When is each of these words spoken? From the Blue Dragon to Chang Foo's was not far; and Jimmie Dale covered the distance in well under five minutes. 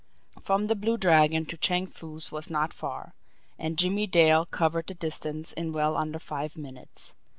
From 0.41 0.65
the 0.65 0.73
Blue 0.73 0.97
Dragon 0.97 1.45
to 1.45 1.57
Chang 1.57 1.85
Foo's 1.85 2.31
was 2.31 2.49
not 2.49 2.73
far; 2.73 3.13
and 3.59 3.77
Jimmie 3.77 4.07
Dale 4.07 4.47
covered 4.47 4.87
the 4.87 4.95
distance 4.95 5.53
in 5.53 5.73
well 5.73 5.95
under 5.95 6.17
five 6.17 6.57
minutes. 6.57 7.13